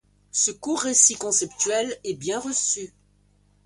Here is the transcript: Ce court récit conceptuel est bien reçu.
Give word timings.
Ce 0.31 0.49
court 0.49 0.79
récit 0.81 1.13
conceptuel 1.13 1.95
est 2.03 2.15
bien 2.15 2.39
reçu. 2.39 2.91